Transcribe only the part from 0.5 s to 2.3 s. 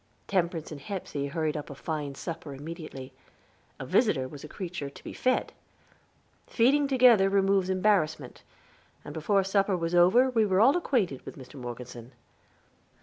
and Hepsey hurried up a fine